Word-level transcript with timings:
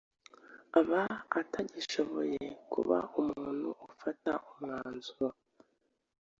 aba 0.79 1.01
atagishoboye 1.39 2.41
kuba 2.71 2.97
umuntu 3.21 3.67
gufata 3.83 4.31
umwanzuro 4.49 5.37